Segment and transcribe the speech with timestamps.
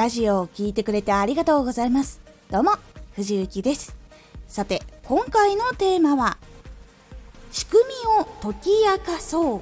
[0.00, 2.22] ラジオを聴いてくれてありがとうございます。
[2.50, 2.70] どうも、
[3.16, 3.94] 藤幸です。
[4.48, 6.38] さて、今回のテーマは、
[7.52, 9.60] 仕組みを解き明かそう。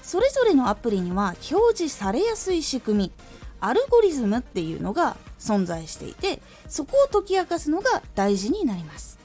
[0.00, 3.12] それぞれのアプリには表示されやすい仕組み、
[3.58, 9.18] アルゴリズムっていうのが存在していて、そこを解き明かすのが大事になります。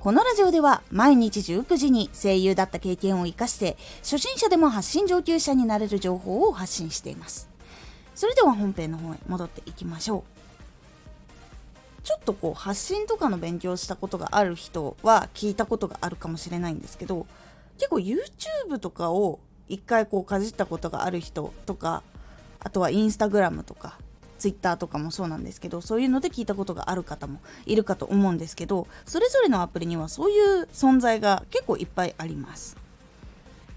[0.00, 7.49] このラジオでは毎日19時に声優だった経験を活かして初心者でも発信上級者になれる情報を発信しています
[8.20, 12.04] それでは本編の方へ戻っていきましょう。
[12.04, 17.26] ちょっとこう発信とかの勉強したことがある人は聞いたことがあるかもしれないんですけど
[17.78, 19.38] 結構 YouTube とかを
[19.68, 22.02] 一回こうかじったことがある人とか
[22.58, 23.96] あとはインスタグラムとか
[24.36, 32.79] ツイッターとかもそうなんですけどそういうので聞いたことがある方もいるかと思うんですけどそれぞれのアプリにはそういう存在が結構いっぱいあります。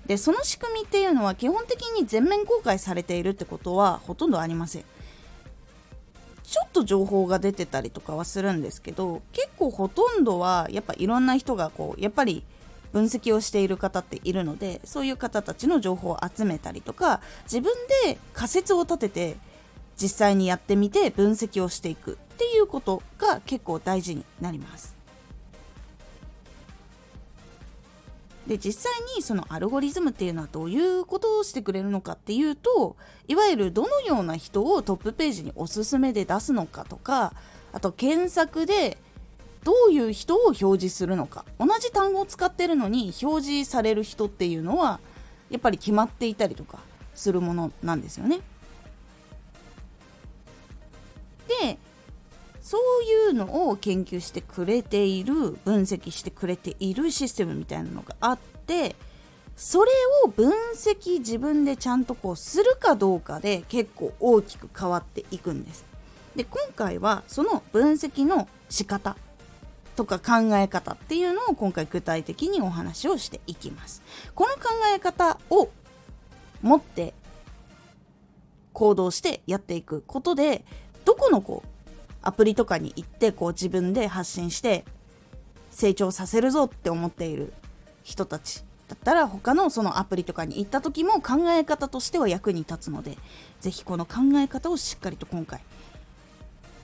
[0.06, 4.84] でその仕組みっていうのは基本的に全面公開されているってことはほとんどありません
[6.44, 12.44] ちょっと情報が出てたりとかはするんですけど結構ほとんどはやっぱいろんな人がこうやっぱり
[12.92, 17.74] 分析をしている方っているのでそういう方たちの情報を集めたりとか自分
[18.06, 19.38] で仮説を立てて
[20.00, 25.03] 実際にやってみて分析をしていくっていうことが結構大事になります。
[28.48, 37.34] で実際にそのアルゴリズムっていうのはどういうことをしてくれるのかっていうといわゆるどのような人をトップページにおすすめで出すのかとか
[37.72, 38.98] あと検索で
[39.64, 45.00] どういう人を表示するのか同じ単語を使ってるのに表示される人っていうのは
[45.50, 46.80] やっぱり決まっていたりとか
[47.16, 48.42] するものなんですよね。
[51.62, 51.78] で
[52.64, 55.34] そういうのを研究してくれている
[55.66, 58.96] 分析してくれているシステムみたいなのがあって
[59.58, 59.92] それ
[60.24, 65.86] を分析自分でちゃんとこうするかどうかで結構大きく変わっていくんです。
[66.38, 69.16] で今回はその分析の仕方
[69.96, 74.02] とか考え方っていうのを今回具体的にお話をしていきます。
[74.34, 75.70] この考え方を
[76.62, 77.14] 持って
[78.72, 80.64] 行動してやっていくことで
[81.06, 81.73] どこのこう
[82.24, 84.86] アプリとかに行ってこう自分で発信して
[85.70, 87.54] 成長させるぞって思っている
[88.04, 93.18] 人たちだったら他のそのアプリとかに行った時も考え方としては役に立つので
[93.60, 95.62] 是非この考え方をしっかりと今回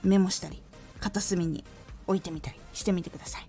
[0.02, 0.62] メモしたり
[1.00, 1.64] 片隅に
[2.06, 3.46] 置いてみたりしてみてください。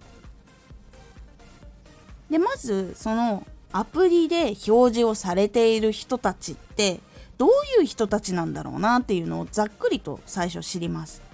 [2.30, 7.00] でまずそのアプリで表示をされている人たちって
[7.38, 11.31] どういう人たちなんだろうなっていうのをざっくりと最初知ります。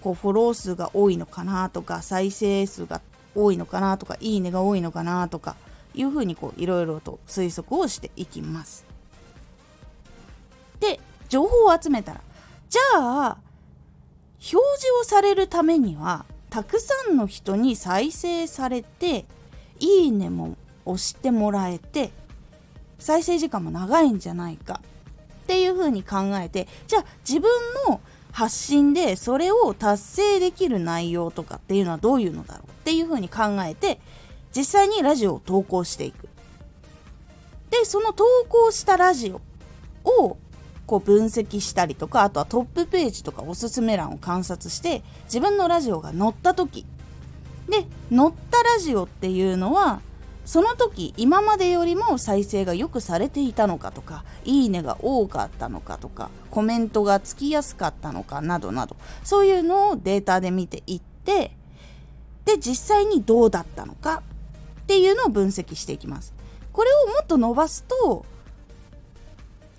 [0.00, 3.00] こうフォロー数が多いのかなとか再生数が
[3.34, 5.56] 多いのかなとかいいねが多いのかなとか
[5.94, 8.84] いうふうにいろいろと推測をしていきます。
[10.80, 12.20] で情報を集めたら
[12.68, 13.38] じゃあ
[14.40, 14.58] 表示
[15.00, 19.26] をされるためにはたくさんの人に再生されて
[19.78, 22.10] いいねも押してもらえて
[22.98, 24.80] 再生時間も長いんじゃないか
[25.42, 27.50] っていうふうに考えてじゃあ自分
[27.88, 28.00] の
[28.32, 34.00] 発信でそれを達成できる内容とかっていうのはどういうのだろうっていうふうに考えて
[34.54, 36.28] 実際にラジオを投稿していく。
[37.70, 39.32] でその投稿したラジ
[40.04, 40.36] オを
[40.86, 46.84] こう分析したりとかあとはトップページとかおすすめ欄を観察して自分のラジオが載った時
[47.68, 50.00] で載ったラジオっていうのは
[50.50, 58.96] その時今までよりも再生がよくされていたのかとかいいねが多かったのかとかコメントがつきやすかったのかなどなど。
[59.22, 61.52] そういうのをデータで見ていって
[62.44, 64.24] で実際にどうだったのか
[64.80, 66.34] っていうのを分析していきます。
[66.72, 68.26] これをもっと伸ばすと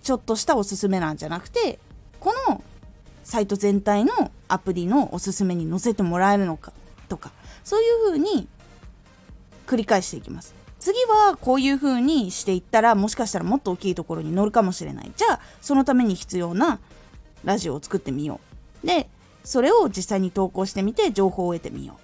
[0.04, 1.80] ちょっとしたおすすめなんじゃなくて
[2.22, 2.64] この
[3.26, 6.72] サイト全体のアプリのおすすめに載せてもらえるのか
[7.10, 7.34] とか
[7.66, 8.48] そういうふうに
[9.68, 10.61] 繰り返していきます。
[10.82, 15.12] 次はこういう風にしていったらもしかしたらもっと大きいところに乗るかもしれない。
[15.16, 16.80] じゃあそのために必要な
[17.44, 18.42] ラジオを作ってみよ
[18.84, 18.88] う。
[18.88, 19.08] で
[19.44, 22.00] それを実際に投稿してみて情報を得てみよ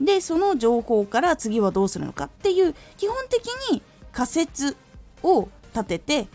[0.00, 3.82] うでその情報から次はどうするのかっていう基本的に
[4.12, 4.76] 仮説
[5.22, 6.26] を立てて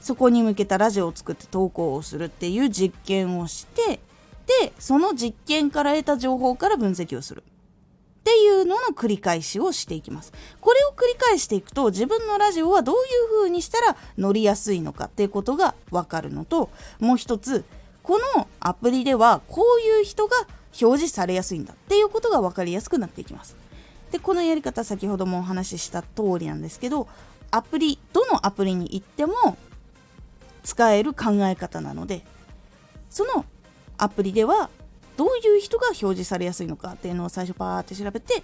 [0.00, 4.00] そこに向けたラジオを作って投稿をするっていう実験をして
[4.60, 7.42] でその実験から得た情報から分析をする。
[8.22, 10.32] っていうのの繰り返しをしていきます。
[10.60, 13.02] これを繰り返していくと自分のラジオはどういう
[13.32, 16.70] 風にしたら乗りやすいのかっていうことがわかるのと
[17.00, 17.64] もう一つ
[18.04, 20.36] このアプリではこういう人が
[20.80, 23.56] 表示されやすいんだっていうことが分かりやすくなっていきます。
[24.12, 27.08] でこのやり方先ほどもお話しした通りなんですけど
[27.50, 29.56] アプリどのアプリに行っても
[30.62, 32.22] 使える考え方なので
[33.10, 33.44] その
[33.98, 34.70] アプリでは
[35.16, 38.42] どういう人が表示されやすいのかっていうのを最初パーって調べて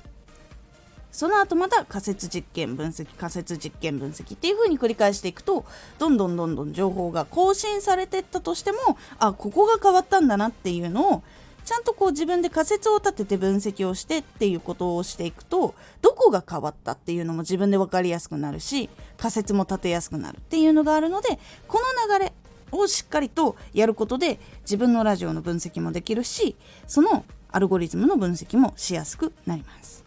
[1.11, 5.65] その後また仮説実験分析仮説実験分析っていう風に繰り返していくと
[5.99, 8.79] どんどんどんどん情報が更新されてったとしても
[9.19, 11.23] あここが変わったんだなっていうのを
[11.65, 18.88] ちゃんとこう自分で仮説を立てて分析をしてっていうことをしていくとどこが変わったっていうのも自分で分かりやすくなるし
[19.19, 21.79] 仮説も立てやすくなるっていうのがあるのでこ
[22.09, 22.32] の流れ
[22.73, 26.56] をしっかりとやることで自分のラジオの分析もできるし
[26.87, 30.05] そのアルゴリズムの分析もしやすくなります。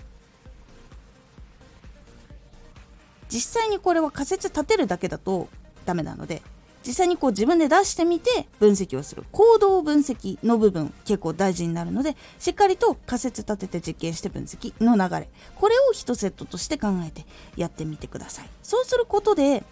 [3.29, 5.47] 実際にこれは仮説立てるだけだと
[5.85, 6.41] ダメなので
[6.85, 9.23] 実際にこう自分で出してみて分析をする。
[9.31, 15.29] 行動分析の部分結構大事になるのでしっかりと仮説立てて実験して分析の流れ。
[15.55, 17.25] これを1セットとして考えて
[17.55, 18.49] やってみてください。
[18.63, 19.63] そうすることで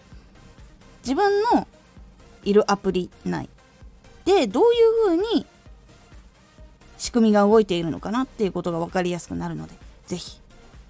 [1.02, 1.68] 自分の
[2.44, 3.50] いるアプリ内。
[4.26, 5.46] でどういうふうに
[6.98, 9.74] 仕組みが動いているのかなっていうことが分かりやすくなるので
[10.06, 10.40] 是非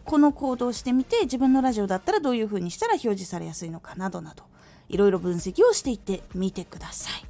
[0.04, 4.44] この行動をしてみて自分のラジオだったらどういうふうにしたら表示されやすいのかなどなど
[4.90, 7.26] いろいろ分析をしていってみてください。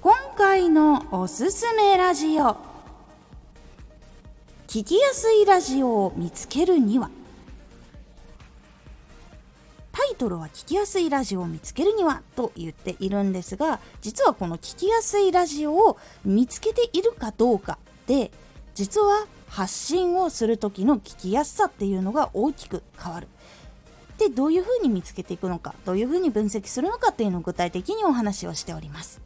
[0.00, 2.56] 今回のおすすめラジオ。
[4.68, 7.10] 聞きやすいラジオを見つけるには
[10.16, 18.30] トルは聞きやすいラジオを見つけるにはと言っているんですが実はこの聞きやすいラジオを見つけているかどうかで
[18.74, 23.28] 実は発信をする時の聞きやすさっていうのが大きく変わる。
[24.18, 29.25] でどういうふうに見つけていくのかどういうふうに分析するのかっていうのを具体的にお話をしております。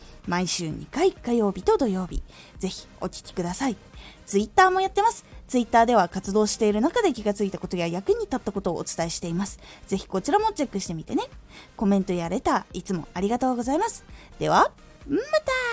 [0.27, 2.23] 毎週2回火曜日と土曜日
[2.59, 3.77] ぜひお聴きください。
[4.25, 5.25] ツイッターもやってます。
[5.47, 9.59] ツイッターでは活動している中で気がついたことや役に立ったことをお伝えしています。
[9.87, 11.23] ぜひこちらもチェックしてみてね。
[11.75, 14.05] コメントやレター、いつもありがとうございます。
[14.39, 14.71] では、
[15.07, 15.70] また